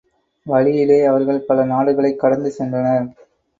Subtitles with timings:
[0.45, 3.07] வழியிலே அவர்கள் பல நாடுகளைக் கடந்து சென்றனர்.